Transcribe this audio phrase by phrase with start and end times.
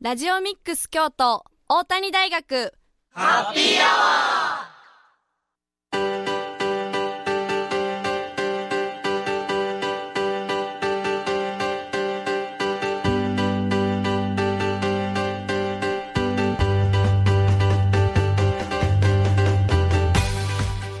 [0.00, 2.72] ラジオミックス京都大谷大学。
[3.10, 4.68] ハッピーアワ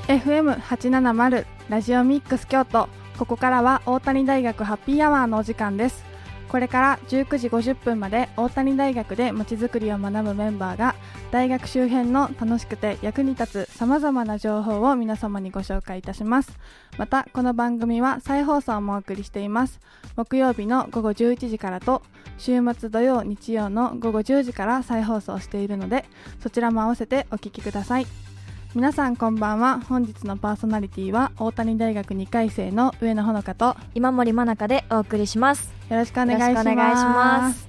[0.08, 2.88] ー FM870 ラジオミックス京都。
[3.16, 6.04] ここからは大谷大学ハッピーアワーのお時間です。
[6.48, 10.94] これから19時50分まで大谷大学でまちづくりを学ぶメンバーが
[11.30, 16.58] 大学周辺の楽しくて役に立つさまざまな情報を皆様にご紹介いたします。
[16.96, 19.78] またこの番組は再放送もお送りしています。
[20.16, 22.02] 木曜日の午後11時からと
[22.38, 26.04] 週末土曜日曜の午後10時から再放送しているので
[26.40, 28.27] そちらも合わせてお聞きください。
[28.74, 29.80] 皆さんこんばんは。
[29.80, 35.72] 本日のパーソナリティは大谷大学2回生の上野ほのかと今森真中でお送りします。
[35.88, 37.66] よろしくお願いします。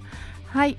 [0.47, 0.77] はい。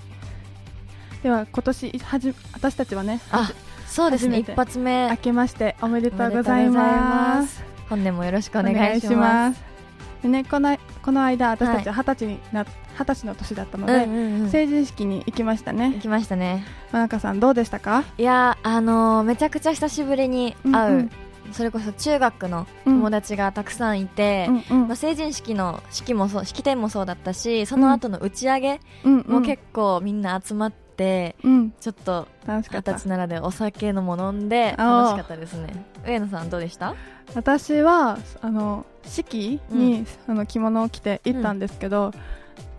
[1.22, 3.50] では今年はじ私たちはねあ
[3.86, 4.40] そうですね。
[4.40, 5.08] 一発目。
[5.08, 7.64] 明けましておめでとうございます。
[7.88, 9.58] 本年もよろしくお願いします。
[9.58, 9.64] す。
[10.24, 12.64] でねこのこの間私たち二十歳にな
[12.98, 14.50] 二十歳の年だったので、うんうんうん。
[14.50, 16.64] 成人式に行きました行ねきましたね。
[16.92, 18.04] 真中さんどうでしたか？
[18.18, 20.98] いやーあのーめちゃくちゃ久しぶりに会う、うん。
[20.98, 21.02] う。
[21.02, 21.10] ん
[21.52, 22.94] それこそ中学のうん。
[22.96, 24.88] 友達がたくさんいて、うんうん。
[24.88, 30.89] まあ、成人式の式もそう式典もそうだったしその後の打ち上げうんも結構みんな集まって、
[31.44, 31.70] うん。
[31.80, 35.84] ちょっと二十歳ならでお酒のも飲んで楽しかったですね。
[36.06, 36.94] 上野さんどうでした？
[37.34, 42.12] 私はあの式に、あの着物を着て行ったんですけど、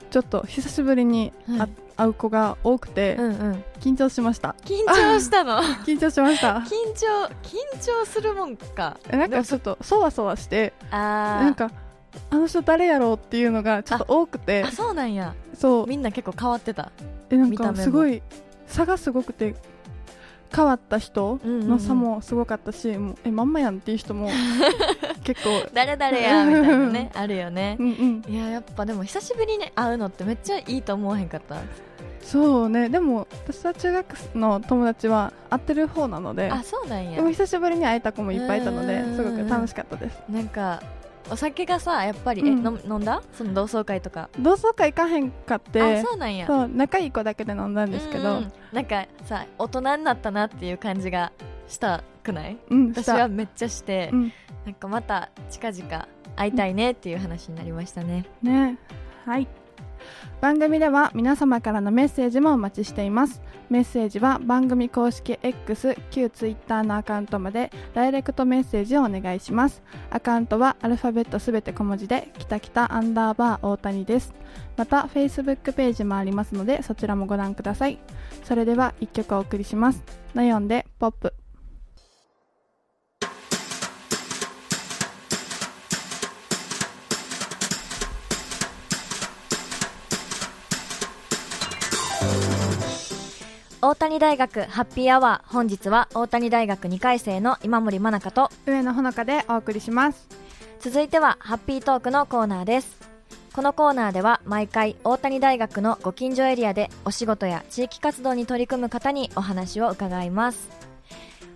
[0.09, 1.69] ちょっと久しぶりにあ、はい。
[1.97, 3.63] 会う子が多くて、うんうん。
[3.79, 4.55] 緊張しました。
[4.65, 5.61] 緊張したの？
[5.85, 6.55] 緊張しました。
[6.59, 8.97] 緊張緊張するもんか。
[9.09, 11.43] えなんかちょっとそわそわしてあー。
[11.43, 11.71] なんか
[12.29, 14.63] あの人誰やろうっていうのがちょっと多くて。
[14.63, 15.33] あそうなんや。
[15.53, 15.87] そう。
[15.87, 16.91] みんな結構変わってた。
[17.29, 18.21] えなんかすごい
[18.67, 19.55] 差がすごくて
[20.53, 24.29] 変わった人の差もすごかったし、もうえまんまやんっていう人も
[25.23, 25.49] 結構。
[25.73, 27.11] 誰々やみたいなね。
[27.15, 27.77] あるよね。
[27.79, 28.33] うんうん。
[28.33, 31.57] いややっぱでも久しぶりに会うのってめっちゃいいと思わへんかった。
[32.21, 32.89] そうね。
[32.89, 40.81] でも私は中学の友達は会ってる方なのであそうなんやでも久しぶりに会えた子もいっぱいいたのでうんすごく楽しかったですなんか
[41.29, 42.65] お酒がさやっぱり、えうん。
[42.65, 43.21] 飲飲んだ？
[43.33, 44.29] その同窓会とか。
[44.39, 45.81] 同窓会行かへんかって。
[45.81, 46.47] あそうなんや。
[46.47, 48.29] そう仲いい子だけで飲んだんですけど。
[48.29, 51.33] うんうんなんかさ大人になったなっていう感じが
[51.67, 52.57] したくない？
[52.69, 54.33] うん私はめっちゃして、うん。
[54.65, 58.77] なんかまた近々会いたいねっていう話になりましたね、ね。
[59.25, 59.47] はい
[60.41, 63.41] 番組では皆様からのメッセージもお待ちしています。
[63.69, 69.83] メッセージは番組公式 X 旧 Twitter のアカウントまでダイレクトメッセージをお願いします。
[70.09, 74.33] アカウントはアルファベットすべて小文字できたきたアンダーバー大谷です。
[74.77, 77.99] また Facebook ページもありますのでそちらもご覧ください。
[78.43, 80.03] それでは1曲お送りします。
[80.33, 81.40] ナヨンでポップ。
[93.91, 100.29] 大谷大学ハッピーアワー本日は大谷大学2回生の今森真中と上野ほのかでお送りします。
[100.79, 102.97] 続いてはハッピートークのコーナーです。
[103.51, 110.90] このコーナーでは毎回大谷大学のご近所エリアでお仕事や地域活動に取り組む方にお話を伺います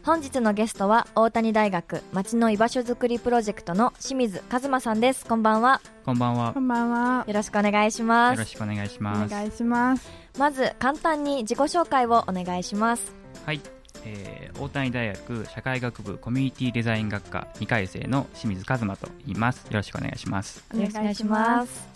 [0.05, 5.25] 本日のゲストは大谷大学町の居場所づくりプロジェクトの清水和馬さんです。
[5.25, 5.81] こんばんは。
[6.05, 6.53] こんばんは。
[6.53, 6.59] こ。
[6.59, 7.25] んばんは。
[7.27, 9.31] よろしくお願いしまよろすしくお願いしおます。
[9.31, 10.07] 願いします
[10.37, 13.15] まず簡単に自己紹介をお願いします。
[13.47, 13.61] はい、
[14.03, 19.65] えー、大谷大学社会学部コミュニティデザイン学科2回生の清水和馬と言います。
[19.65, 20.63] よろしくお願いします。
[20.71, 21.87] お願いします。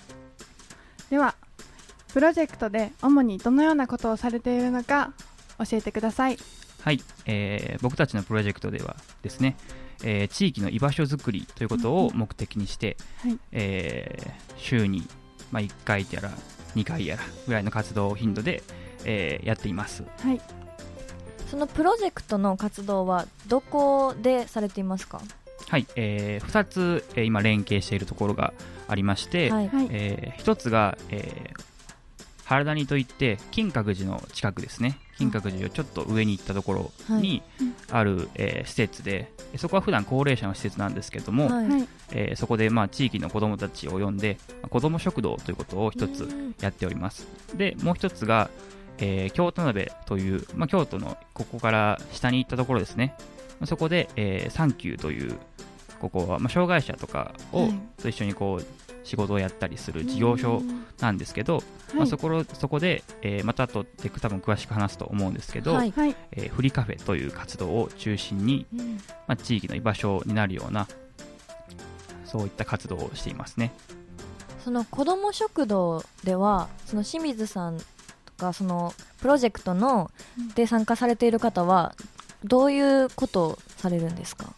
[1.12, 1.36] では
[2.12, 5.14] プロジェクトで主にどのようなことをされているのか
[5.60, 6.38] 教えてください
[6.82, 9.58] はい、えー、僕たちのプロジェクトではですね、
[10.04, 13.38] えー地域の居場所づくりということを目的にして、はい。
[13.52, 15.08] えー週に、
[15.52, 16.32] まあ、1回やら
[16.76, 18.64] 2回やらぐらいの活動頻度で、
[19.06, 20.04] えーやっています。
[20.22, 20.42] はい。
[21.50, 25.22] そのプロジェクトの活動はどこでされていますか？
[25.68, 28.54] はい、え2つ、えー今連携しているところが
[28.88, 29.88] ありまして、はいはい。
[29.92, 31.60] えー一つが、えー
[32.46, 37.44] 原谷といって金閣寺の近くですね金閣寺をちょっと上に行ったところに
[37.92, 41.68] ある、えー施設でそこは普段高齢者の施設なんですけども、はい。
[41.68, 41.88] はい。
[42.12, 46.56] えーそこで、まあ、地域の子どもたちを呼んでまあ子ども食堂ということを一つうん。
[46.62, 47.28] やっております。
[47.56, 48.50] でもう一つが、
[49.00, 53.14] えー京都鍋という、まあ、京都のここから下に行ったところですね。
[53.60, 55.36] まあそこで、えーサンキューという
[56.00, 57.80] ここは、まあ、障害者とかを、はい。
[58.02, 58.66] と一緒にこう
[59.04, 60.62] 仕事をやったりする事業所
[61.00, 61.64] なんですけど、
[61.96, 65.94] まあ、そこそこで、えー、また後で多分詳しく話すと思うんですけど、はい、
[66.32, 68.98] えー、フリーカフェという活動を中心に、うん、
[69.28, 70.88] まあ、地域の居場所になるような
[72.26, 73.74] そういった活動をしていますね。
[74.64, 77.84] その子ども食堂ではその清水さんと
[78.38, 80.12] かそのプロジェクトの
[80.54, 81.96] で参加されている方は
[82.44, 84.54] どういうことをされるんですか？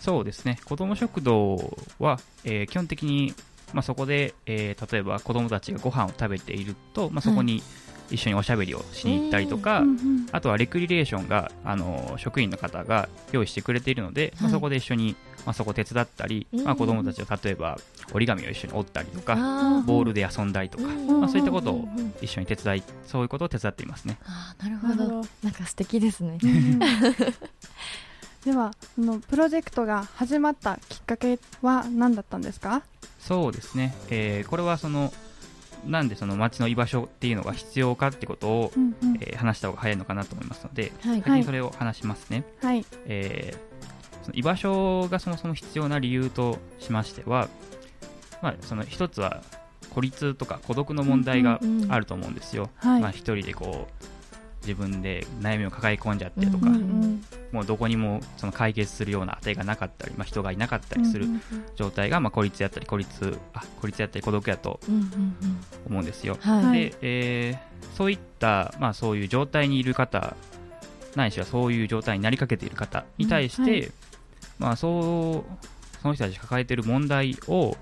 [0.00, 0.60] そうですね。
[0.64, 3.34] 子ども食堂は、えー、基本的に、
[3.72, 7.62] まあ、そこで、えー、例えば子どもたちがご飯を食べていると、まあ、そこに
[8.10, 9.84] 一緒におしゃべりをしに行ったりとか、はい、
[10.32, 17.78] あとはレクリレーションがあの職員の方が用意してくれているので、はい、まあ、そこで一緒に、まあ、そこ手伝ったり、まあ、子どもたちを例えば
[18.12, 19.34] 折り紙を一緒に折ったりとか
[19.86, 21.88] ボールで遊んで遊んだりとか、まあ、そういったことを
[22.20, 24.18] 一緒に手伝いそういうことを手伝っていますね。
[24.24, 25.24] あなるほど。
[25.42, 26.38] なんか素敵ですね
[28.44, 32.82] ではそのプロジェクトが始まったきっかけは何だったんですか？
[33.18, 35.12] そうですね、えー、これはその
[35.86, 47.48] なんでその街の居場所っていうのが必要かってことを、うんうん、えー、話した方が早いのかなと思いますので、はい、先にそれを話しますね、はい、えー、その居場所がそもそも必要な理由としましては、
[48.42, 49.42] まあ、その一つは
[49.90, 54.04] 孤立とか孤独の問題があると思うんですよ、うんうん、まあ、一人でこう
[54.62, 61.26] 自分で悩みを抱え込んじゃってとか、うんうん、もうどこにもその解決するような当てがなかったり、まあ、人がいなかったりする
[61.76, 64.80] 状態が、まあ、孤立やったり孤立あ孤立やったり孤独やと
[65.86, 66.34] 思うんですよ。
[66.72, 70.36] で、えー、そういった、まあ、そういう状態にいる方
[71.16, 73.92] ないしはそういう状態になりかけている方に対して、うんはい、
[74.58, 75.66] まあ、そう
[76.02, 77.76] その人たち抱えている問題を、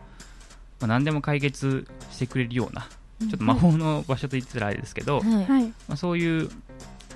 [0.81, 2.89] まあ、何でも解決してくれるような
[3.21, 6.51] ちょっと魔法の場所と言ってたらあれですけど、はい、まあ、そういう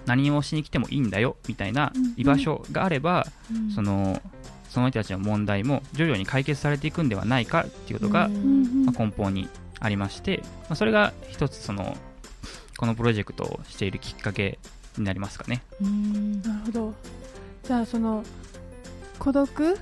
[0.07, 4.21] 何をしに来てもいいんだよみたいな居場所があれば、うん、その
[4.69, 9.49] その人たちの問題も徐々に解決されていくんではないかっていうことが、まあ、根本に
[9.81, 11.97] ありまして、まあ、それが一つその
[12.77, 14.59] このプロジェクトをしているきっかけ
[14.97, 15.63] になりますかね。
[15.81, 16.95] なるほど。
[17.65, 18.25] じゃあその
[19.19, 19.79] 孤独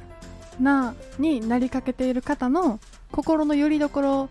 [0.58, 2.80] なになりかけている方の
[3.12, 4.28] 心の拠り所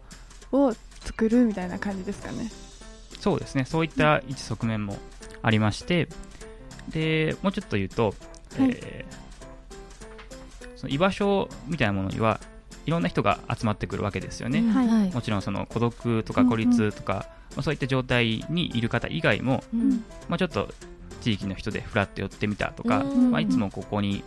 [0.51, 2.51] を作るみたいな感じですかね。
[3.19, 3.65] そうですね。
[3.65, 4.97] そういった一側面も
[5.41, 6.07] ありまして
[6.89, 8.05] でもうちょっと言うと、
[8.57, 12.39] はい、えー、その居場所みたいなものには
[12.85, 20.69] いろんな人が集まってくるわけですよね、はい、もちろんその孤独とか孤立とか、うんうん、まあ、そういった状態にいる方以外も、うん、まあ、ちょっと
[21.21, 23.31] 地域の人でふらっと寄ってみたとか、うん。
[23.31, 24.23] まあ、いつもここに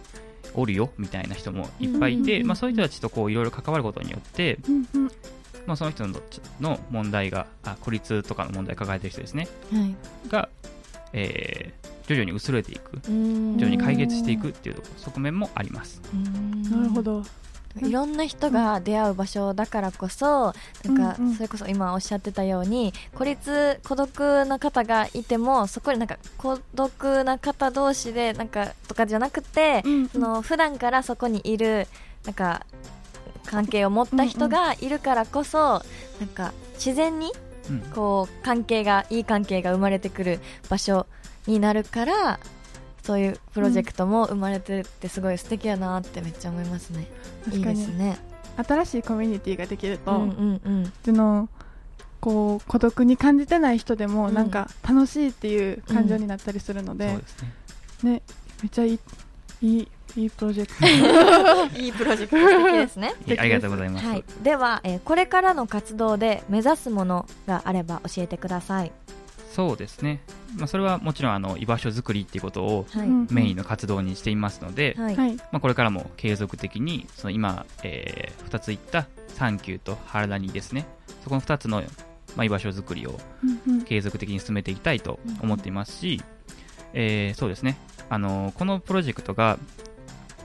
[0.55, 2.47] おるよみたいな人もいっぱいいて、うん。
[2.47, 5.11] まあ、そういう人たちとこういろいろ関わることによって、うんうん、
[5.67, 6.21] まあ、その人の
[6.61, 9.95] の問題があ孤立とかの問題を抱えている人ですね、はい、
[10.29, 10.49] が
[11.13, 13.01] えー、徐々に薄れていく。
[13.07, 16.01] 徐々に解決していくっていう側面もあります。
[16.71, 17.25] なるほど。
[17.79, 20.53] いろんな人が出会う場所だからこそ
[20.85, 31.87] なんかそれこそ今おっしゃってたように孤立孤独な方がいてもそこになんか孤独な方同士でなんかとかじゃなくて、うんうん、その普段からそこにいる
[32.25, 32.67] なんか
[33.47, 37.33] 関係を持った人がいるからこそ、なんか自然に
[37.95, 41.07] こう関係がいい関係が生まれてくる場所
[41.47, 42.41] になるから
[43.03, 47.07] そういうプロジェクトも生まれてってすごい素敵やなってめっちゃ思いますね。
[47.53, 48.19] いいですね。
[48.57, 51.49] 新しいコミュニティができると、うんうんうん、その
[52.21, 57.13] こう孤独に感じてない人でもなんか楽しいっていう感情になったりするので、うん。
[57.15, 57.25] うん、ね、
[58.13, 58.23] ね、
[58.63, 58.99] めっちゃいい
[59.63, 60.87] いいいいプロジェクト。
[61.79, 63.15] いいプロジェクト素敵ですね。
[63.39, 68.93] ありがとうございます、はい、では、えー、これからの活動で目指すものがあれば教えてください。
[69.53, 70.21] そうですね、
[70.57, 72.87] まあ、それはもちろんあの居場所づくりっていうことを
[73.31, 80.87] メインの活動にしていますので、はい、まあ、これからも継続的にその今、えー、2つ言ったサンキューとハラダニですね。
[81.25, 81.83] そこの2つの、
[82.37, 83.19] まあ、居場所づくりを
[83.87, 86.23] 継続的に進めていきたいと思っていますし、
[86.93, 87.77] えー、そうですね
[88.11, 89.59] あのこのプロジェクトが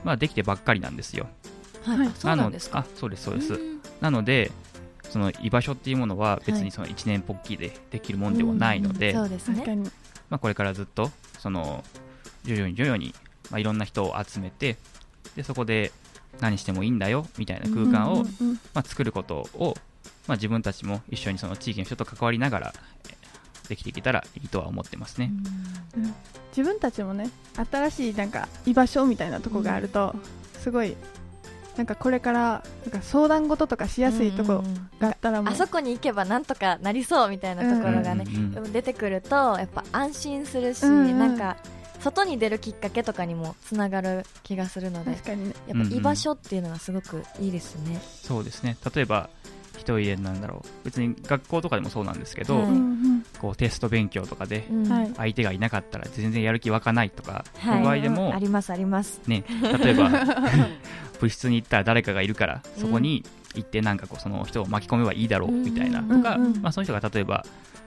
[0.04, 1.26] まあ、できてばっかりなんですよ。
[1.82, 2.78] はい、そうなんですか？
[2.80, 3.58] あそうですそうです。
[4.00, 4.52] なので
[5.02, 9.64] その居場所っていうものは別にその一年ぽっきりでできるもんではないので、そうですね。
[10.30, 11.82] まあ、これからずっとその
[12.44, 13.14] 徐々に徐々に、
[13.50, 14.76] まあ、いろんな人を集めて
[15.34, 15.90] でそこで
[16.40, 18.24] 何してもいいんだよみたいな空間を、
[18.74, 19.74] まあ、作ることを、
[20.28, 22.74] まあ、自分たちも一緒にその地域の人と関わりながら
[23.66, 25.30] できていけたらいいとは思ってますね、
[25.96, 26.14] うん、
[26.56, 27.30] 自分たちもね
[27.70, 30.14] 新しいなんか居場所みたいなとこがあると、
[30.58, 30.96] すごい
[31.76, 34.64] なんかこれからなんか相談事とかしやすいとこ
[34.98, 38.24] があったらもう、あそこに行けばなんとかなりそうみたいなところがね、
[38.72, 41.56] 出てくるとやっぱ安心するし、うんうん、なんか
[42.00, 48.76] 外に出るきっかけとかにもつながる気がするので確かに、ね、やっぱ居場所っていうのがすごくいいですね、そうですね。
[48.94, 49.28] 例えば
[49.86, 50.84] 一人でなんだろう。
[50.84, 52.66] 別に学校とかでもそうなんですけど、
[53.40, 54.66] こうテスト勉強とかで
[55.16, 57.82] 相手がいなかったら全然やる気湧かないとか、はい。
[57.84, 59.20] 場合でもありますあります。
[59.28, 59.44] ね、
[59.82, 60.10] 例えば
[61.20, 63.24] 部室に行ったら誰かがいるからそこに
[63.54, 66.02] 行ってなんかこうその人を巻き込めばいいだろうみたいな。
[66.02, 67.44] とか、うんうんまあ、その人が例えば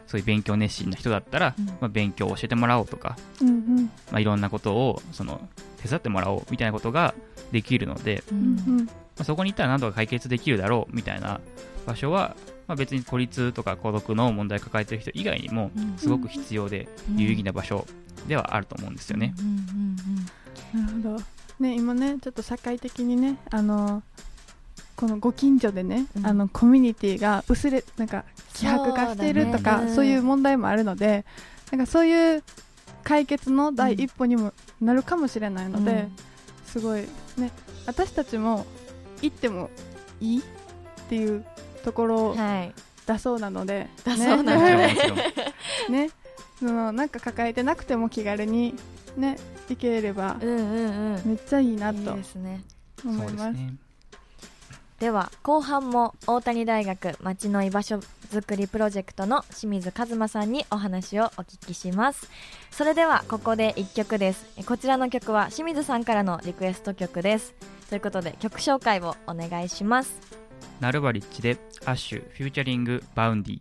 [0.07, 1.65] そういう勉強熱心な人だったら、うん。
[1.65, 3.83] まあ、勉強を教えてもらおうとか、うんうん。
[4.11, 5.41] まあ、いろんなことをその
[5.81, 7.13] 手伝ってもらおうみたいなことが
[7.51, 8.55] できるので、ううん。
[8.81, 11.41] んまあ、そこに行ったら何とか解決できるだろうみたいな
[11.85, 12.35] 場所は、
[12.67, 17.85] まあ、別に孤立とか孤独の問題を抱えている人以外にもうんすごく必要で有意義な場所
[18.27, 19.33] ではあると思うんですよね。
[20.73, 21.23] なるほど。
[21.59, 24.01] ね今ねちょっと社会的にねあの
[24.95, 26.27] このご近所でね、うん。
[26.27, 29.87] あのコミュニティが薄れなんか希薄化してるとそうだね。
[29.87, 31.25] かそう,、いう問題もあるので
[31.71, 32.43] なんかそういう
[33.03, 36.11] 解決の第一歩にもなるかもしれないので、うん。
[36.65, 37.07] すごい
[37.37, 37.51] ね
[37.85, 38.65] 私たちも
[39.21, 39.69] 行っても
[40.19, 40.43] いいっ
[41.09, 41.45] ていう
[41.83, 42.73] ところをうんはい。
[43.07, 45.23] 出そうなので、出そうなもちろんので
[45.89, 46.09] ね。
[46.59, 48.75] そのなんか抱えてなくても気軽に
[49.17, 49.37] ね
[49.69, 51.21] 行ければうんうんうん。
[51.25, 52.61] めっちゃいいないといですね。
[53.03, 53.37] 思います。
[53.37, 53.73] そうですね。
[54.99, 57.99] では後半も大谷大学町の居場所
[58.31, 62.29] づくりプロジェクトの清水和馬さんにお話をお聞きします。
[62.69, 64.45] それではここで1曲です。
[64.57, 67.53] えこちらの曲は清水さんからのリクエスト曲です。
[67.89, 70.13] ということで曲紹介をお願いします
[70.79, 73.59] Nulbarich で ASH featuring Vaundy。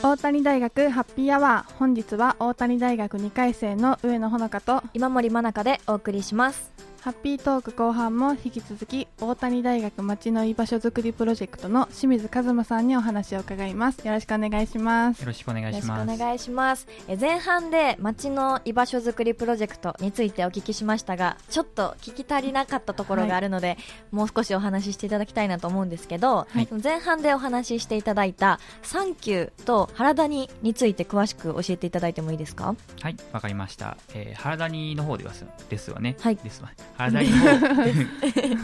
[0.00, 1.74] 大谷大学ハッピーアワー。
[1.74, 16.14] 本日は大谷大学2回生の上野ほのかと今森真中でお送りしますハッピートーク後半も引き続き大谷大学町の居場所づくりプロジェクトの清水和馬さんにお話を伺いますよろしくお願いしますよろしくお願よろしくいします。
[16.14, 23.78] お願いしますえ前半で町の居場所づくりプロジェクトについてお聞きしましたがちょっと聞き足りなかったところがあるので、
[24.10, 32.74] もう少しお話ししていただきたいなと思うんですけど、はい前半でお話ししていただいた「サンキュー」と「原谷」について詳しく教えていただいてもいいですか？
[33.00, 33.96] はい、わかりました。
[34.14, 36.16] えー、原谷の方ではすですわね。
[36.20, 36.70] はいですわ。
[36.98, 37.66] 原谷の方、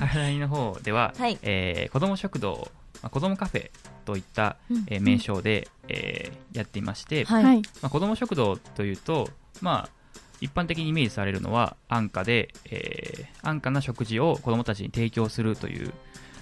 [0.07, 1.39] 原谷の方では、はい。
[1.43, 2.69] えー子ども食堂、
[3.03, 3.71] まあ、子どもカフェ
[4.05, 4.85] といった、うん。
[4.89, 7.63] えー名称で、えーやっていまして、はい、はい。
[7.81, 9.29] まあ、子ども食堂というと、
[9.61, 15.93] まあ、一般的にイメージされるのは安価で、えー安価な食事を子どもたちに提供するという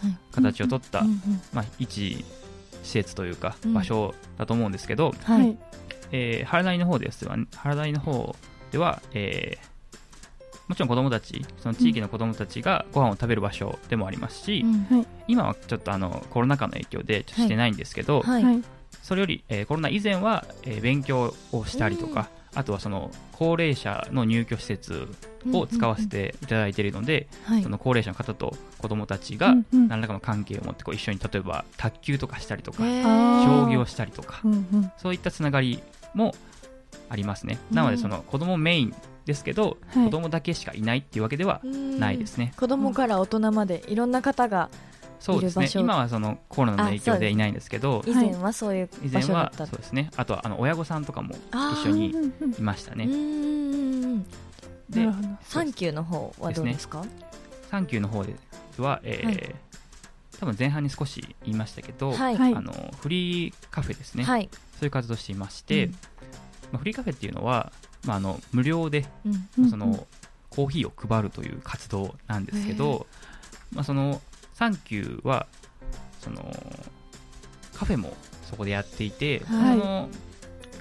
[0.03, 0.17] はい。
[0.33, 1.21] 形をとった、うんうん
[1.53, 2.25] まあ、一
[2.83, 3.75] 施設というかうん。
[3.75, 5.57] 場所だと思うんですけど、はい。
[6.13, 8.35] えー原谷の方ですは、原谷の方
[8.71, 9.72] では、えー
[10.73, 15.07] もちろん子供たち、その地域の子供たちがご飯を食べる場所でもありますし、うん。
[15.29, 18.43] 今はちょっとあのコロナ禍の影響でちょっとしてないんですけど、はい。
[18.43, 18.63] はい。
[19.03, 25.09] それより、えーコロナ以前は、えー勉強をしたりとか、あとはその高齢者の入居施設
[25.53, 27.63] を使わせていただいているので、はい。
[27.63, 29.89] その高齢者の方と子供たちがうんうん。
[29.89, 33.45] 何らかの関係を持ってこう一緒に例えば卓球とかしたりとか、へーあー。
[33.45, 34.93] 将棋をしたりとか、うんうん。
[34.97, 35.83] そういったつながり
[36.15, 36.35] も
[37.09, 37.59] ありますね。
[37.71, 37.77] うん。
[37.77, 38.95] なので、その子供メイン
[39.25, 40.05] ですけど、はい。
[40.07, 42.53] 子供だけしかいないっていうわけではないですね。
[42.57, 44.69] 子供から大人までいろんな方が
[45.21, 45.69] そうですね。
[45.77, 49.67] 今はそのコロナの影響でいないんですけど、以前はそういう場所だった。
[49.67, 50.11] そうですね。
[50.17, 52.11] あとはあの親御さんとかも一緒に
[52.59, 53.07] いましたね。
[54.91, 55.09] で
[55.43, 57.05] サンキューの方はどうですか？
[57.71, 58.35] サンキューの方で
[58.79, 59.55] は、えーはい。
[60.41, 62.37] 多分前半に少し言いましたけど、はい。
[62.37, 62.55] はい。
[62.57, 64.25] あのフリーカフェですね。
[64.25, 64.49] はい。
[64.53, 65.95] そういう活動をしていまして、うん
[66.73, 67.73] まあ、フリーカフェっていうのは、
[68.05, 69.49] まあ、あの無料でうん。
[69.59, 70.07] うんその
[70.55, 73.07] コーヒーを配るという活動なんですけど、
[73.73, 74.21] まあ、その
[74.53, 75.47] サンキューは
[76.21, 76.45] その
[77.75, 78.15] カフェも
[78.51, 79.79] そこでやっていて、はい。
[79.79, 80.09] その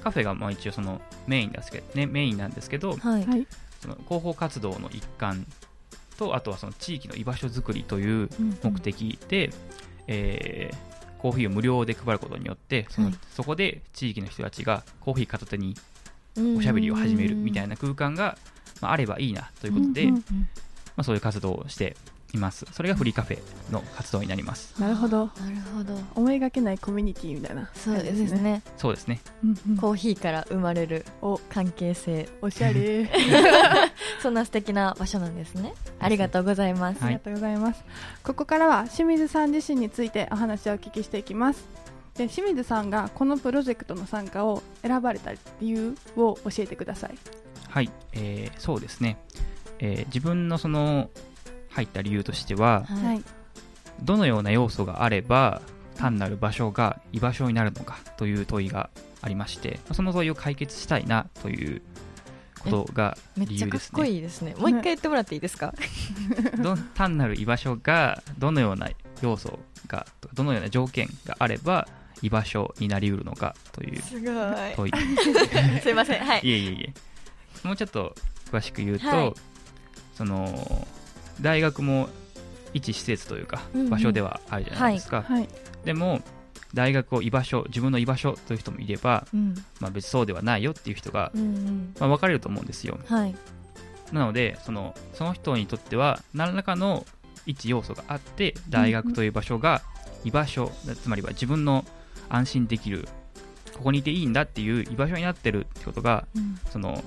[0.04, 3.26] カフェがまあ一応そのメインですけど、ね、メインなんですけど、はい。
[3.26, 3.48] はい。
[3.82, 5.48] その広報活動の一環
[6.18, 8.58] とあとはその地域の居場所づくりといううん。
[8.62, 9.52] 目的で、
[10.08, 10.91] えー
[11.22, 13.16] コーヒーを無料で配ることによってその、はい。
[13.36, 15.76] そこで地域の人たちがコーヒー片手に
[16.36, 16.58] うん。
[16.58, 18.38] おしゃべりを始めるみたいな空間が、
[18.82, 20.22] まあ、あればいいなということで、ま
[20.98, 21.96] あ、そういう活動をして
[22.34, 22.66] います。
[22.72, 23.40] それがフリーカフェ
[23.72, 24.80] の活動になります。
[24.80, 25.26] なるほど。
[25.26, 25.98] なるほど。
[26.16, 27.70] 思いがけないコミュニティみたいな。
[27.74, 28.62] そうですね。
[28.78, 29.22] そうですね。
[29.44, 29.78] うんうん。
[29.78, 31.40] コーヒーから生まれるお。
[31.50, 32.30] 関係性。
[32.42, 33.10] おしゃれ。
[34.22, 35.74] そんな素敵な場所なんですね。
[36.00, 37.84] ありがとうございます、ありがとうございます。
[38.24, 41.64] ここからは清水さん自身についてお話をお聞きしていきます。
[42.16, 47.18] で清水さんがこのプロジェクトの参加を選ばれた理由を教えてください。
[47.70, 49.18] はい、えーそうですね、
[49.80, 51.10] えー自分のその
[51.72, 53.18] 入った理由としてははい。
[53.18, 53.24] い。
[54.04, 55.62] どのような要素があれば
[55.96, 58.90] 単なる場所が居場所になるのかという問いが
[59.22, 61.82] ありましてその問いを解決したいなという
[62.60, 64.56] ことがめっちゃかっこ理由ですねいいですね。
[64.58, 65.74] もう一回言ってもらっていいですか、
[66.62, 68.90] ど単なる居場所がどのような
[69.22, 71.88] 要素がどのような条件があれば
[72.22, 74.02] 居場所になりうるのかという
[74.76, 74.94] 問い。
[75.82, 76.24] すいません。
[76.24, 76.42] はい。
[76.44, 76.94] いえいえい
[77.64, 77.68] え。
[77.68, 78.16] もうちょっと
[78.52, 79.34] 詳しく言うと、はい。
[80.14, 80.88] その
[81.42, 82.10] 大学も
[82.74, 83.90] 一施設というかうんうん。
[83.90, 85.48] 場所ではあるじゃないですか、はい
[85.84, 86.22] でも
[86.74, 89.56] 大学を居場所自分の居場所という人もいれば、うん。
[89.80, 91.96] まあ、別にそうではないよっていう人が、うんうん。
[92.00, 92.98] まあ、分かれると思うんですよ。
[93.08, 93.36] はい。
[94.12, 97.06] なのでそのその人にとっては何らかの
[97.46, 99.82] 一要素があって大学という場所が
[100.24, 100.72] 居場所
[101.02, 101.86] つまりは自分の
[102.30, 103.08] 安心できる
[103.78, 106.60] ここにいていいんだっていう居場所になってるってことがうん。
[106.72, 107.04] その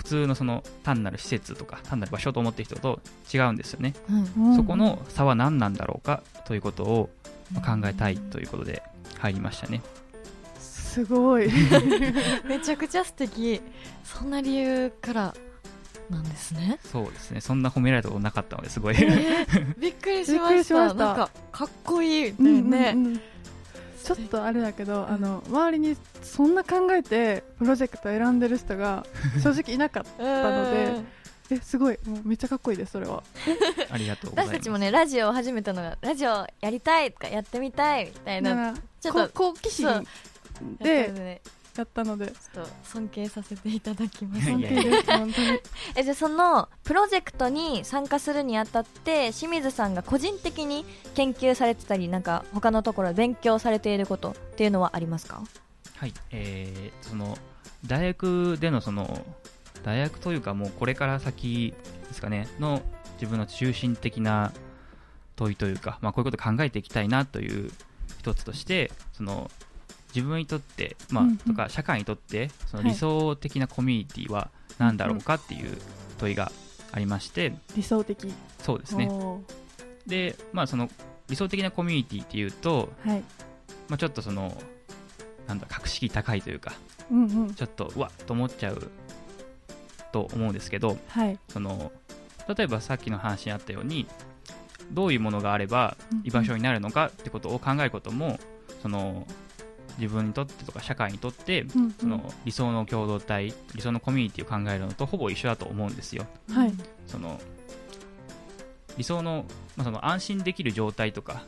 [0.00, 3.00] 普通のその単なる施設とか単なる場所と思っている人と
[3.32, 7.10] 違うんですよね、うんそこの差は何なんだろうかということを
[7.52, 8.82] まあ考えたいということで
[9.18, 9.82] 入りましたね。
[10.58, 11.50] すごい。
[12.48, 13.60] めちゃくちゃ素敵。
[14.02, 15.34] そんな理由から
[16.08, 16.78] なんですね。
[16.90, 17.42] そうですね。
[17.42, 18.96] そんな褒められたことなかったのですごい。
[18.96, 20.94] えーびっくりしまししました。
[20.94, 23.20] たなんかかっこいいうんうんうんね、
[24.04, 29.04] ちょっとあれだけどあの周りにそんな考えてプロジェクト選んでる人が
[29.42, 31.06] 正直いなかったのでうん。
[31.52, 31.98] えすごい。
[32.06, 33.24] もうめっちゃかっこいいですそれは。
[33.90, 34.54] ありがとうございます。
[34.54, 40.06] 私たちもねラジオを始めたのがラジオやりたいとかやってみたいみたいなちょっとこ好奇心
[40.78, 41.40] でね
[41.76, 42.26] やったので。
[42.26, 44.46] ちょっと尊敬させていただきます。
[44.46, 45.60] 尊敬です本当に。
[45.96, 50.84] えじゃあそのプロジェクトに参加するにあたって清水さんが個人的に
[51.14, 55.42] 研究されてたりなんか他のところで勉強されていることっていうのはありますか？
[55.96, 57.36] はい、えーその
[57.86, 59.24] 大学でのその
[59.82, 61.74] 大学というかもうこれから先
[62.08, 62.82] ですかねの
[63.14, 64.52] 自分の中心的な
[65.36, 67.70] 問いというか、まあ、こういうことを考えていきたいなという
[68.18, 69.50] 一つとしてその
[70.14, 71.36] 自分にとって、まあうんうん。
[71.38, 72.92] とか社会にとってそのはい。
[72.92, 75.76] 理想的なコミュニティは何だろうかっていう
[76.18, 76.52] 問いが
[76.92, 78.32] ありまして、理想的。
[78.58, 79.10] そうですね。
[80.06, 80.88] で、まあ、その
[81.28, 83.22] 理想的なコミュニティっていうと、はい。
[83.88, 84.56] まあ、ちょっとその
[85.46, 86.72] なんだ格式高いというか
[87.10, 87.54] うんうん。
[87.54, 88.90] ちょっとうわっと思っちゃう
[90.12, 91.38] と思うんですけどはい。
[91.48, 91.92] その
[92.56, 94.06] 例えばさっきの話にあったように
[94.92, 98.38] どういうものがあれば居場所になるのかってことを考えることも
[98.82, 99.26] その
[99.98, 101.94] 自分にとってとか社会にとってうんうん。
[101.98, 106.26] その理想の共同体理想のコミュニティを考えるのとほぼ一緒だと思うんですよ。
[106.52, 106.72] はい。
[107.06, 107.40] その
[108.96, 109.44] 理想の,、
[109.76, 111.44] まあ、その安心できる状態とか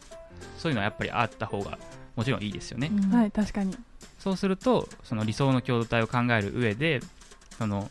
[0.59, 1.79] そういうのはやっぱりあった方が
[2.17, 3.77] もちろんいいですよね、はい確かに。
[4.19, 7.01] そうするとその理想の共同体を考える上で
[7.59, 7.91] その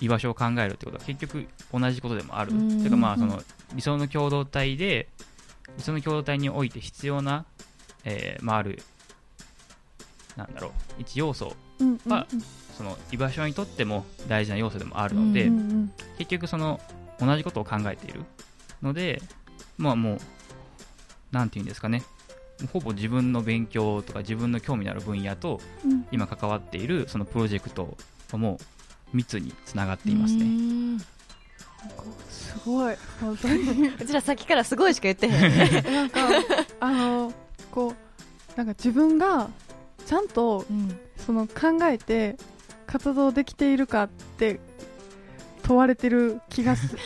[0.00, 2.52] 居場所を考えるってことは結局同じことでもある。
[2.52, 2.78] うん。
[2.78, 3.42] ていうかまあその
[3.74, 5.08] 理想の共同体で
[5.76, 7.44] 理想の共同体において必要な、
[8.04, 8.82] えーまあ、ある
[10.40, 12.00] なんだろう一要素うんうんうん。
[12.06, 12.26] まあ
[12.76, 16.80] その居場所にとっても大事な要素でもあるので、うんうん結局その
[17.18, 18.20] 同じことを考えている
[18.82, 19.22] ので
[19.78, 20.18] まあもう
[21.32, 22.02] なんていうんですかね。
[22.74, 26.06] ほぼ自分の勉強とか自分の興味のある分野とうん。
[26.10, 27.96] 今関わっているそのプロジェクト
[28.28, 28.58] とも
[29.12, 30.44] 密につながっていますね。
[30.44, 31.04] ね
[32.28, 32.96] すごい。
[33.20, 33.88] 本当に。
[33.88, 35.84] うちらさっきからすごいしか言ってへん。
[35.92, 36.20] なんか
[36.80, 37.32] あの
[37.70, 37.94] こ
[38.54, 39.48] うなんか自分が
[40.10, 40.98] ちゃんとうん。
[41.16, 42.36] その考えて
[42.86, 44.58] 活動できているかって
[45.62, 46.96] 問われてる気がす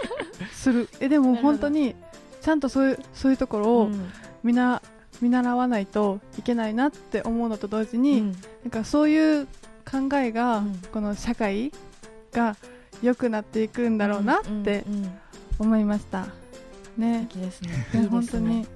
[0.50, 0.88] する。
[0.98, 1.94] えでも本当に
[2.40, 4.10] ちゃんとそういうそういうところをうん。
[4.42, 4.80] みな
[5.20, 8.32] 見習わないといけないなって思うのと同時に、うん。
[8.32, 9.46] なんかそういう
[9.84, 10.80] 考えが、うん。
[10.90, 11.70] この社会
[12.32, 12.56] が
[13.02, 14.86] 良くなっていくんだろうなって
[15.58, 16.22] 思いました、
[16.96, 17.28] ね。
[17.28, 17.28] ね。
[17.34, 18.60] いやいいです本当に。
[18.60, 18.66] ね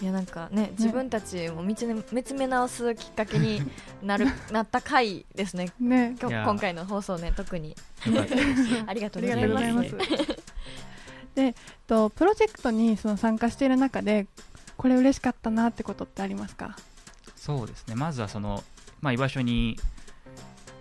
[0.00, 3.60] いやなんかね自分たちも見つめ見つめ直すきっかけに
[4.02, 5.72] なるなった回ですね。
[5.80, 6.14] ね。
[6.20, 7.74] 今今回の放送ね特に。
[8.86, 9.88] ありがとうございまがとうございます。
[9.90, 9.96] す。
[11.34, 11.54] で、えっ
[11.86, 14.26] と、プロジェクトにその参加している中で
[14.76, 16.76] これ嬉しかったなってことってありますか？
[17.34, 17.96] そうですね。
[17.96, 18.62] まずはその、
[19.00, 19.78] まあ、居場所に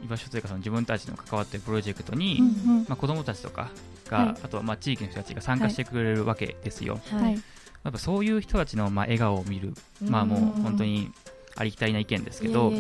[0.04, 3.72] 居場所というかその自分たちの関わっているプロジェクトに、うんまあ、子どもたちとか
[4.10, 4.30] が、はい。
[4.44, 7.42] あとはまあ地域の人たちが参加してくれるわけですよ、うん、ははいい、
[7.88, 11.10] やっぱそういう人たちのまあ笑顔を見る、まあもう本当に
[11.56, 12.78] ありきたりな意見ですけど、ま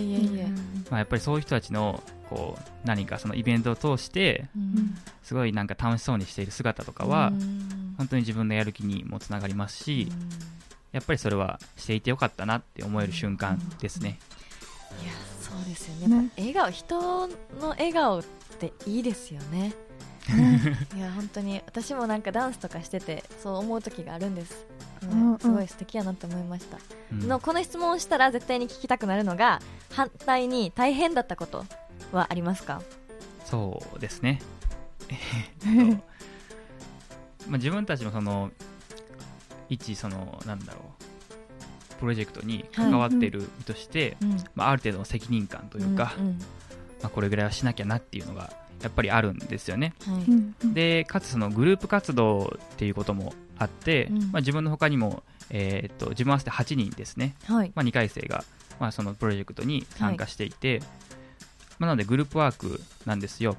[0.95, 4.97] あ、やっぱりそういう人たちのこう何かそのイベントを通してうん。
[5.23, 7.95] すごいなんか楽しそうにしている姿とかは、うん。
[7.97, 10.09] 本当に自分のやる気にもつながりますし、
[10.91, 14.19] やっぱりそれはしていてよかったなって思える瞬間ですね。
[15.01, 16.31] いやそうですよね。
[16.37, 17.27] 笑顔人
[17.61, 18.23] の笑顔っ
[18.59, 19.73] ていいですよね。
[20.95, 24.65] いや本当に私もなんかダンスとかしててそう思う時があるんです、
[25.39, 26.77] すごい素敵やなって思いました、
[27.11, 27.27] うん。
[27.27, 31.65] のこの質問をしたら絶対に聞きたくなるのが反対に大変だったこと
[32.11, 32.81] はありますか？
[33.45, 34.41] そうですね。
[35.09, 35.13] え
[35.93, 36.03] っと
[37.47, 38.51] まあ、自分たちのその
[39.69, 44.37] 一そのなんだろうプロジェクトに関わっている身として、うん。
[44.53, 46.39] まあ、ある程度の責任感というか、うんうん。
[47.01, 49.93] まあ、これぐらいはしなきゃなっていうのがやっぱりあるんですよね。
[50.05, 50.19] は
[50.63, 50.73] い。
[50.73, 54.17] でかつそのグループ活動っていうこともあって、うん。
[54.17, 57.71] まあ、自分の他にも、えーっと自分合わせて8人ですね、はい。
[57.75, 58.43] まあ、2回生が、
[58.79, 60.81] まあ、そのプロジェクトに参加していて、
[61.79, 63.55] まあ、なのでグループワークなんですよ。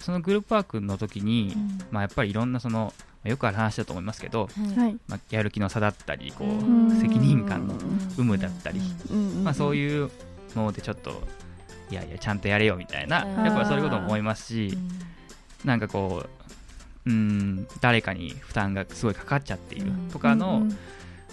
[0.00, 1.78] そのグループワークの時に、うん。
[1.90, 4.78] まあ、やっぱりいろんなそのまあよくある話だと思いますけど、はい。
[4.78, 4.96] はい。
[5.08, 7.00] まあ、やる気の差だったりこう、うん。
[7.00, 7.74] 責任感の
[8.16, 8.80] 有無だったり、
[9.10, 9.44] うん。
[9.44, 10.10] まあ、そうういう
[10.54, 11.22] のでちょっと
[11.90, 13.44] いやいやちゃんとやれよみたいなうん。
[13.44, 14.78] やっぱりそういうことも思いますし、
[15.64, 16.30] なんかこう
[17.06, 19.92] うん誰かに負担がすごいかかっちゃっている。
[20.12, 20.76] とかの、うん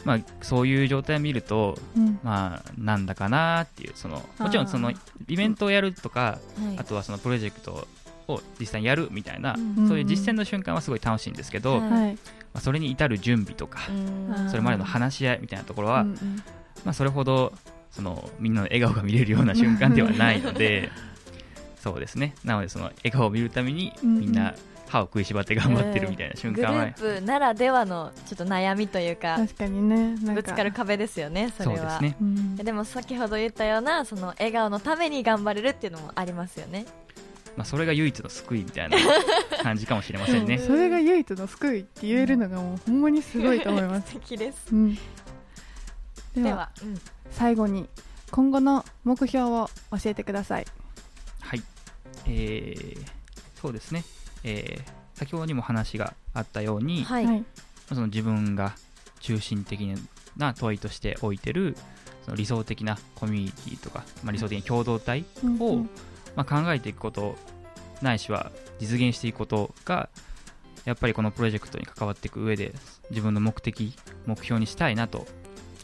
[0.05, 2.19] まあ、そういう状態を見ると、うん。
[2.23, 4.91] まあ、なんだかなっていうそのもちろんそのあ
[5.27, 6.77] イベントをやるとかはい。
[6.77, 7.88] あとはそのプロジェクト
[8.27, 11.81] を実際にやるみたいな、うんそういう実践の瞬間はすごい楽しいんですけど、はい。
[11.81, 12.17] まはい
[12.55, 14.49] あ、それに至る準備とか、うん。
[14.49, 16.17] それまでの話し合いみたいなところは、うんうん。
[16.86, 17.53] まあ、それほど
[17.91, 20.91] そのみんなの笑顔が見れるような瞬間ではないので
[21.79, 22.36] そうですね。
[22.43, 24.19] なのでその笑顔を見るためにうんうん。
[24.21, 24.53] みんな
[24.93, 31.75] 歯を食いしばって頑張ってるみたいな瞬間は、グループならではのちょっと悩みというか確かにねぶつかる壁ですよねそれは。
[31.77, 32.15] そうですね。
[32.21, 32.56] うん。
[32.58, 36.86] でも先ほど言ったようなその笑顔のために頑張れるっていうのもありますよね。
[37.58, 38.97] まあ、それが唯一の救いみたいな
[39.62, 40.60] 感じかもしれませんね。
[40.60, 44.67] それが唯一の救いって言えるのがもうほんまにすごいと思います、 素敵です。
[44.71, 47.01] うん、ではでは、うん。
[47.32, 47.89] 最後に
[48.32, 50.65] 今後の目標を教えてください。
[51.41, 51.63] はい、
[52.27, 53.23] えー
[53.63, 54.03] そうですね、
[54.43, 57.45] えー先ほどにも話があったように、はい、はい。
[57.88, 58.73] その自分が
[59.19, 59.88] 中心的
[60.38, 61.75] な問いとして置いてる
[62.25, 65.25] その理想的なコミュニティとか、まあ、理想的な共同体
[65.60, 65.89] を、うん。
[66.36, 67.36] まあ、考えていくこと
[68.01, 70.10] ないしは実現していくことが
[70.84, 72.73] やっぱりこのプロジェクトに関わっていく上で
[73.12, 75.27] 自分の目的目標にしたいなと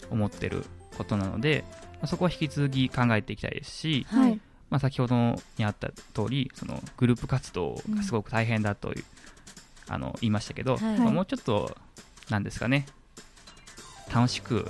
[0.10, 0.66] 思ってる
[0.98, 9.04] ことなので、まあ、そこは引き続き考えていきたいですし、はいまあ、先ほどにあった通りそのグループ活動がすごく大変だという、
[9.88, 11.00] あの言いましたけど、はい。
[11.00, 11.76] まあもうちょっと
[12.30, 12.86] なんですかね。
[14.14, 14.68] 楽しく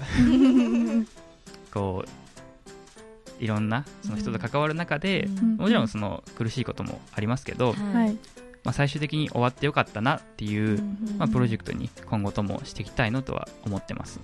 [1.74, 5.58] こういろんなその人と関わる中で、うん。
[5.58, 8.18] もちろんその苦しいこともありますけど、はい。
[8.64, 11.16] まあ、最終的に終わってよかったなっていう、うん。
[11.18, 14.20] まあ、プロジェクトに今後ともしていきたいのとは思ってます。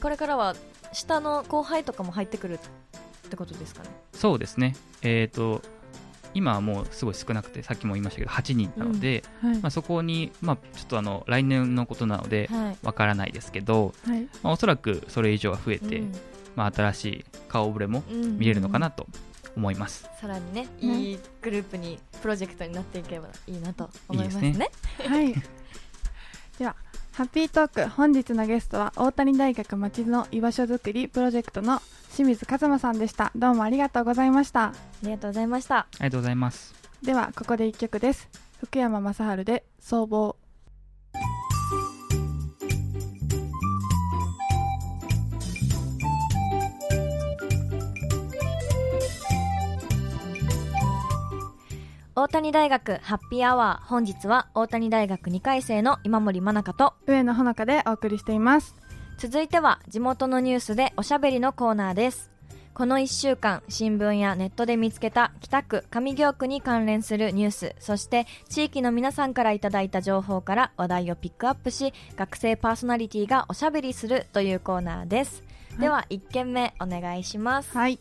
[0.00, 0.54] これからは
[0.92, 2.60] 下の後輩とかも入ってくる
[3.26, 3.90] ってことですかね。
[4.12, 5.62] そうですね、えー、と
[6.36, 9.58] 今はもうすごい少なくてさっきも言いましたけど8人なので、はい。
[9.60, 12.76] まあ、そこに、まあ、ちょっとあの来年のことなのではい。
[12.82, 14.22] わからないですけど、はい。
[14.42, 16.12] まあ、おそらくそれ以上は増えて、うん。
[16.54, 18.38] まあ、新しい顔ぶれもうん。
[18.38, 19.06] 見れるのかなと
[19.56, 20.10] 思います。
[20.20, 24.48] さらにねねいいグループにプロジェクトになっていけばいいなと思いますね。
[24.48, 24.70] いいで
[25.02, 25.34] すはい。
[26.58, 26.76] では、
[27.16, 31.80] ハッピートーク、本日のゲストは、大谷大学町の居場所づくりプロジェクトの
[32.14, 33.32] 清水和馬さんでした。
[33.34, 34.64] どうもありがとうございました。
[34.64, 36.74] ありがとうございましたありがとうございます。
[37.02, 38.28] では、ここで一曲です。
[38.60, 40.36] 福山雅治で、総合。
[52.18, 58.74] 大谷大学ハッピーアワー本日は大谷大学2回生の今森真中と上野ほのかでお送りしています。
[59.18, 62.30] 続いては地元のニュースでおしゃべりのコーナーです。
[62.72, 75.42] この1週間新聞やネットで見つけた北区上京区に関連するニュースそして地域の皆さんからいただいた情報から話題をピックアップし学生パーソナリティがおしゃべりするというコーナーです、
[75.76, 75.80] い。
[75.80, 77.76] では1件目お願いします。
[77.76, 77.98] はい。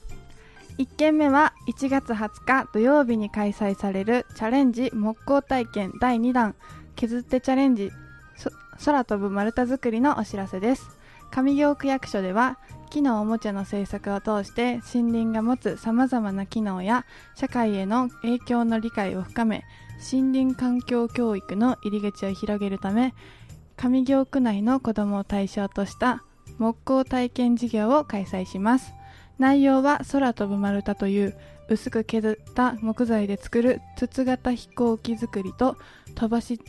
[0.77, 6.53] 1件目は1月20日土曜日に開催されるチャレンジ木工体験第2弾
[6.97, 7.91] 削ってチャレンジ
[8.83, 10.89] 空飛ぶ丸太作りのお知らせです。
[11.31, 12.59] 上京区役所では
[12.89, 19.63] 木のおもちゃの制作を通して森林が持つさまざまな機能や社会への影響の理解を深め
[20.11, 23.13] 森林環境教育の入り口を広げるため
[23.77, 26.23] 上京区内の子どもを対象とした
[26.57, 28.93] 木工体験事業を開催します。
[29.37, 35.77] 内容は空飛ぶ丸太という薄く削った木材で作る筒型飛行機作りと
[36.13, 36.59] 飛ばし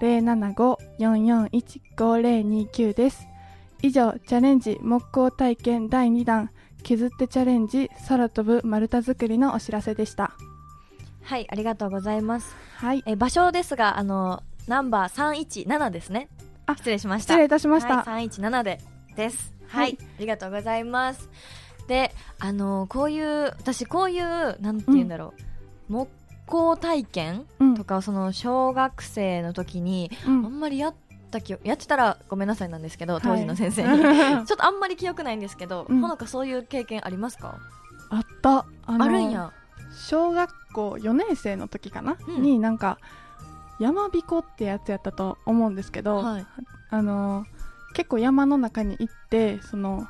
[0.00, 3.26] 075-441-5029です。
[3.82, 6.50] 以上チャレンジ木工体験第2弾。
[6.82, 10.32] 削ってチャレンジ空飛ぶ丸太作りのお知らせでした。
[11.22, 12.56] はいありがとうございます。
[12.76, 13.02] はい。
[13.06, 16.28] え場所ですがあのナンバー317ですね。
[16.66, 17.34] あ失礼しました。
[17.34, 18.80] 失礼いたしました、はい、317で
[19.16, 19.52] です。
[19.68, 19.98] はい、はい。
[20.00, 21.28] ありがとうございます
[21.90, 25.34] であのこういう私こういうなんて言うんだろ
[25.88, 26.08] う、木
[26.46, 27.74] 工体験うん。
[27.76, 30.42] とかをその小学生の時に、あうん。
[30.42, 30.94] んまりやっ
[31.32, 36.00] た記憶やってたらごめんなさいなんですけど当時の先生に、は いちょっとあんまり記憶ないんですけど、うん。
[36.00, 37.58] ほのかそういう経験ありますか？
[38.10, 38.66] あった。
[38.86, 39.52] あるんや。
[39.92, 42.42] 小学校4年生の時かな、うん。
[42.42, 42.98] になんか
[43.80, 46.46] 山彦ってやつやったと思うんですけど、はい。
[46.90, 47.44] あの
[47.94, 50.06] 結構山の中に行ってその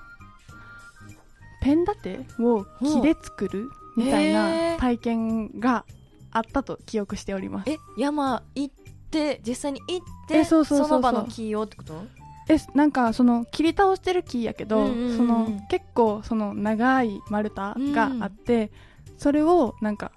[1.60, 4.78] ペン立てを木で作るみたいへなー。
[4.78, 5.84] 体験が
[6.30, 7.70] あったと記憶しております。
[7.70, 8.74] え山行っ
[9.10, 10.98] て実際に行ってえそうそうそうそう。
[10.98, 12.02] の場の木をってこと？
[12.48, 18.70] えなんかその切り倒してる木やけど、うんうんうんその結構その長い丸太があって、
[19.18, 20.12] それをなんか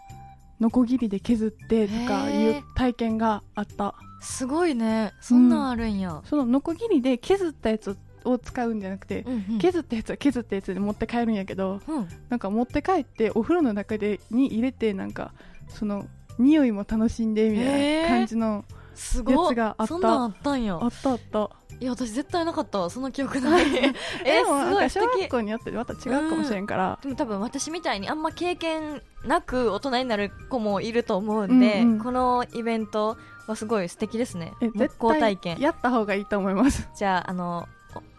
[0.60, 3.96] ノコギリで削ってとかいう体験があった。
[4.22, 5.12] すごいね。
[5.20, 9.60] そんなんあるんや、そのノコギリで削ったやつを使うんじゃなくて、うんうん。
[9.60, 12.08] 削ったやつは削ったやつで持って帰るんやけどうん。
[12.30, 15.34] なんか持って帰ってお風呂の中でに入れてなんか
[15.68, 16.08] その
[16.40, 19.88] 匂いも楽しんでみたいな感じのすごいやつがあった。
[19.88, 20.78] そんなんあったんや。
[20.82, 21.50] あったあった。
[21.80, 22.80] いや私絶対なかった。
[22.80, 23.66] わその記憶ない。
[23.76, 25.10] え でもなんかすごい。
[25.10, 25.14] 素敵。
[25.16, 32.00] 小学校によってまた違うかもしれんから、でも多分私みたいにあんま経験なく大人になる子もいると思うんで、うんうん。
[32.00, 34.54] このイベントはすごい素敵ですね。
[34.62, 35.58] え木工体験。
[35.60, 36.88] やった方がいいと思います。
[36.96, 37.68] じゃああの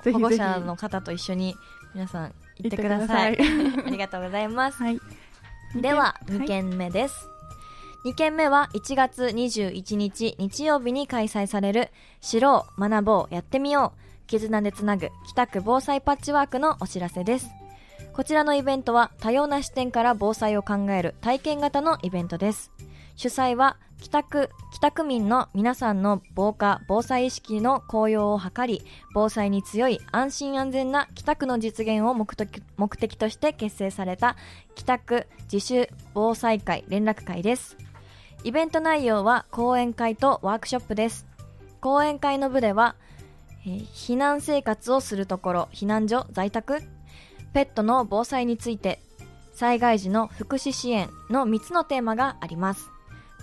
[0.04, 0.12] ぜひぜひ。
[0.12, 1.56] 保護者の方と一緒に
[1.94, 3.38] 皆さん行ってください。
[3.86, 4.82] ありがとうございます。
[4.82, 5.00] はい。
[5.74, 6.32] でははい。
[6.32, 7.28] 2件目です、
[8.04, 11.90] 2件目は1月21日日曜日に開催される
[12.20, 17.48] 知ろう学ぼうやってみよう絆でつなぐ北区防災パッチワークのお知らせです。
[18.12, 22.70] こちらのイベントは多様な視点から防災を考える体験型のイベントです。
[23.16, 28.83] 主催は北区北区民の皆さんの防火防災意識の向上を図り
[29.14, 34.37] 防災に強い安心安全な北区の実現を目的目的として結成された
[34.74, 37.76] 北区自主防災会連絡会です。
[38.44, 41.26] イベント内容は講演会とワークショップです。
[41.80, 42.96] 講演会の部では、
[43.66, 46.83] えー避難生活をするところ避難所在宅
[47.54, 49.00] ペットの防災について
[49.54, 52.93] 災害時の福祉支援の3つのテーマがあります。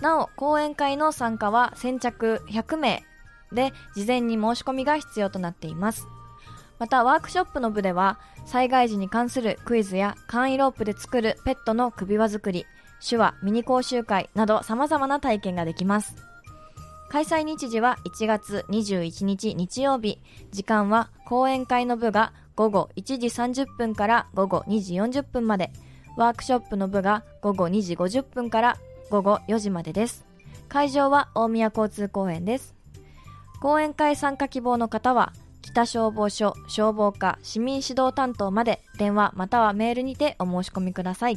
[0.02, 3.04] なお講演会の参加は先着100名
[3.52, 6.08] で事前に申し込みが必要となっています。
[6.80, 12.66] またワークショップの部では災害時に関するクイズや簡易ロープで作るペットの首輪作り
[13.08, 16.16] 手話ミニ講習会など様々な体験ができます。
[17.08, 20.18] 開催日時は1月21日日曜日。
[20.50, 25.70] 時間は講演会の部が午後1時30分から午後2時40分まで。
[26.16, 28.76] ワークショップの部が午後2時50分から
[29.12, 30.24] 午後4時までです。
[30.70, 32.74] 会場は大宮交通公園です。
[33.60, 41.36] 講演会参加希望の方は北消防署消防課市民指導担当まで電話またはメールにてお申し込みください。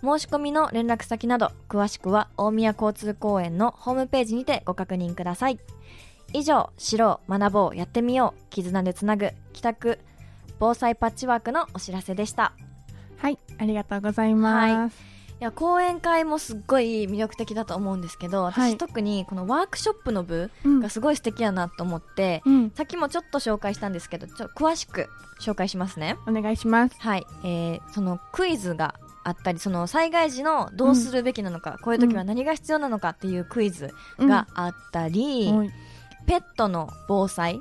[0.00, 5.58] 申し込みの連絡先など詳しくは大宮交通公園のホームページにてご確認ください。
[6.32, 9.98] 以上知ろう学ぼうやってみよう絆でつなぐ帰宅
[10.60, 12.52] 防災パッチワークのお知らせでした。
[13.18, 18.76] はいありがとうございます、いや講演会もすっごい魅力的だと思うんですけど私、はい。
[18.78, 20.80] 特にこのワークショップの部うん。
[20.80, 22.70] がすごい素敵やなと思って、うん。
[22.74, 25.08] さっきもちょっと紹介したんですけどちょっと詳しく
[25.40, 26.16] 紹介しますね。
[26.26, 26.96] お願いします。
[27.00, 28.94] はい、えー、そのクイズが
[29.24, 35.70] あったりその災害時のどうするべきなのか、こういう時は何が必要なのかっていうクイズがあったり、はい。
[36.26, 37.60] ペットの防災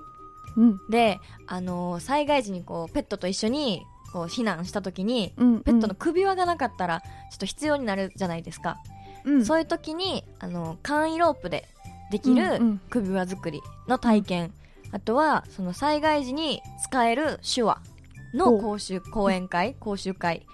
[0.56, 0.80] うん。
[0.90, 3.86] で、あのー災害時にこうペットと一緒に
[4.16, 8.78] こう避難した時にうんペットの首輪がなかったらちょっと必要になるじゃないですか、
[9.26, 9.46] うん。
[9.46, 11.68] そういう時にあの簡易ロープで
[12.12, 12.82] できうんうるん。
[12.90, 14.54] 首輪作りの体験。
[14.94, 17.80] あとはその災害時に使える手話
[18.34, 20.46] の講習講演会講習会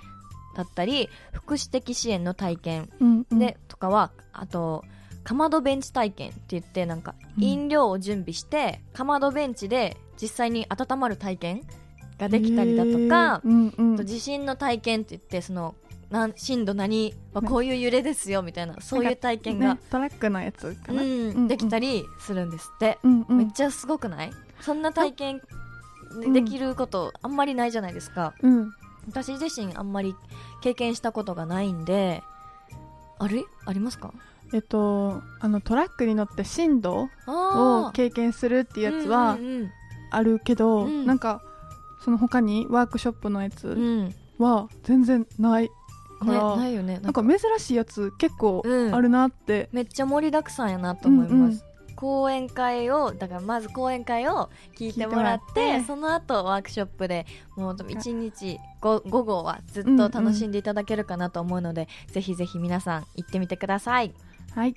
[0.56, 3.38] だったり福祉的支援の体験うんうん。
[3.38, 4.84] で、とかはあと
[5.24, 7.44] かまどベンチ体験って言ってなんかうん。
[7.44, 11.62] 飲料を準備して、かまどベンチで実際に温まる体験
[12.22, 13.94] ができたりだとか、うんうん。
[13.96, 15.74] あと地震の体験って言ってその
[16.12, 23.38] なん震度何はこういう揺れですよみたいなそういう体験がね、トラックのやつかな、うんうんできたりするんですって、うんうん。
[23.38, 24.32] めっちゃすごくない？
[24.62, 25.42] そんな体験
[26.22, 28.72] でできることあんまりないじゃないですか、うん。
[29.08, 30.16] 私自身あんまり
[30.62, 32.22] 経験したことがないんで
[33.18, 33.44] あれ？
[33.66, 34.14] ありますか？
[34.54, 39.72] えっとあのトラックに乗って振動あを経験するっていうやつはうんうん。
[40.14, 41.06] あるけど、うん。
[41.06, 41.42] なんか
[42.04, 43.78] その他にワークショップのやつうん。
[43.78, 45.70] うんは全然ないね
[46.20, 47.24] から、ないよねなんか。
[47.24, 48.96] 珍しいやつ結構うん。
[48.96, 51.96] あるなって、めっちゃ盛りだくさんやなと思います、うんうん。
[51.96, 64.14] 講演会をだからまず講演会を聞いてもらってその後ワークショップでもう1日午午後はずっと楽しんでいただけるかなと思うので、ぜひぜひ皆さん行ってみてください。
[64.56, 64.76] はい。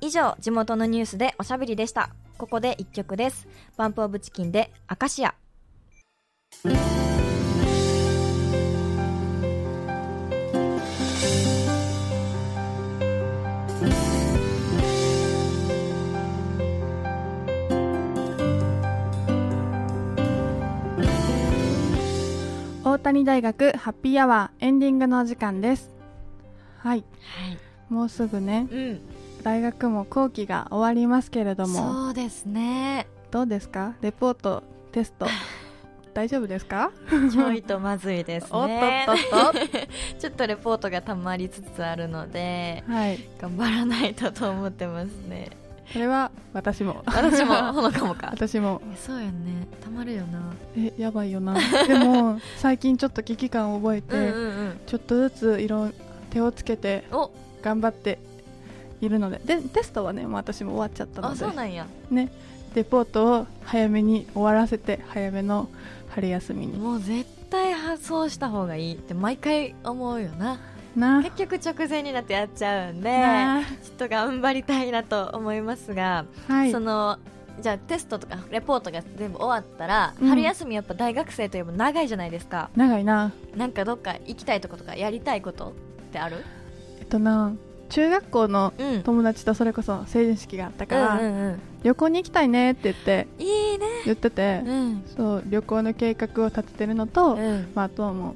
[0.00, 3.48] 以上地元のニュースでおしゃべりでしたここで1曲です。
[3.76, 5.34] バンプオブチキンでアカシア。
[22.84, 25.90] 大谷大学ハッピーアワーエンディングのお時間です。
[26.78, 27.04] はい。
[27.20, 27.58] はい。
[27.92, 28.68] もうすぐね。
[28.70, 33.06] うん大学も後期が終わりますけれどもそうですね。
[33.30, 33.94] どうですか？
[34.00, 35.26] レポートテスト。
[36.14, 36.90] 大丈夫ですか？
[37.30, 38.48] ちょいとまずいですね。
[38.52, 39.68] おっとっとっと。
[40.18, 43.20] ちょっとレポートがたまりつつあるのではい。
[43.40, 45.50] 頑張らないとと思ってますね。
[45.92, 47.04] それは私も。
[47.06, 47.54] 私も。
[47.72, 48.30] ほのかもか。
[48.32, 48.82] 私も。
[48.92, 49.68] えそうよね。
[49.80, 50.40] たまるよな。
[50.76, 51.54] えやばいよな。
[51.86, 54.80] でも最近ちょっと危機感を覚えて、うんうんうん。
[54.86, 55.92] ちょっとずつ色
[56.30, 57.30] 手をつけてお。
[57.62, 58.18] 頑張って
[59.00, 59.40] いるので。
[59.44, 61.86] でテストはねもう私も終わっちゃったのあでそうなんや。
[62.10, 62.30] ね。
[62.74, 65.68] レポートを早めに終わらせて早めの
[66.08, 66.76] 春休みに。
[66.76, 70.58] もう絶対発送した方がいいって毎回思うよな。
[70.94, 71.22] な。
[71.22, 73.62] 結局直前になってやっちゃうんでな。
[73.62, 76.72] ちょっと頑張りたいなと思いますが、はい。
[76.72, 77.18] その
[77.62, 80.28] じゃあテストとかレポートが全部終わったら、うん。
[80.28, 82.68] 春休みやっぱ大学生といえば長いじゃないですか。
[82.76, 83.32] 長いな。
[83.56, 85.72] なんかどっか行きたいとことかやりたいことっ
[86.12, 86.44] てある？
[87.00, 87.54] えっとな
[87.88, 89.02] 中学校のうん。
[89.02, 91.20] 友達とそれこそ成人式があったから、
[91.82, 93.86] 旅行に行きたいねって言ってうん、いいね。
[94.04, 95.04] 言ってて、うん。
[95.16, 97.72] そう旅行の計画を立ててるのと、うん。
[97.74, 98.34] まあ、あとはも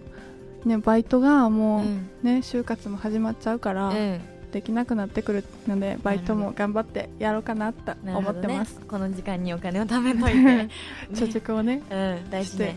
[0.64, 2.10] う、ね、バイトがうもう、ん。
[2.22, 4.20] ね就活も始まっちゃうから、うん。
[4.52, 10.68] できなくなってくるのでバイトも頑張ってやろうかなと思ってます、この時間にお金を貯めといて、ね
[11.12, 11.94] 貯蓄をねう
[12.26, 12.30] ん。
[12.30, 12.76] 大事ね。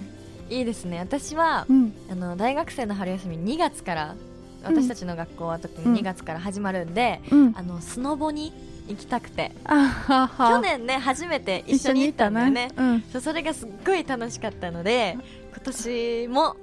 [0.50, 1.00] いいですね。
[1.00, 1.94] 私はうん。
[2.12, 4.16] あの大学生の春休み2月から
[4.64, 7.54] 私たちの学校は特に2月から始まるんで、うん。
[7.56, 8.54] あのスノボに
[8.88, 9.52] 行きたくて。
[9.68, 12.70] 去年ね初めて一緒に行ったんだよね。
[12.76, 13.02] うん。
[13.12, 15.18] そうそれがすっごい楽しかったので
[15.52, 16.56] 今年も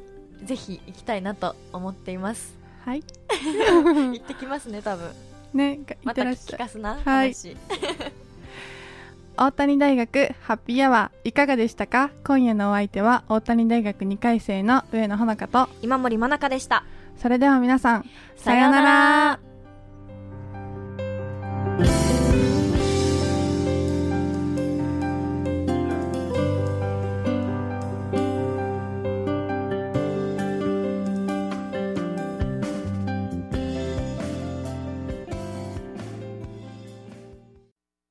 [0.44, 2.54] ぜひ行きたいなと思っています。
[2.84, 3.02] はい。
[3.32, 5.10] 行ってきますね多分。
[5.52, 7.34] ねまた聞かすなはい。
[7.34, 7.56] 話。
[9.36, 12.10] 大谷大学ハッピーアワーいかがでしたか？
[12.24, 16.84] 今夜のお相手は大谷大学2回生の上野ほのかと今森真中でした
[17.20, 19.49] それでは皆さんさようなら。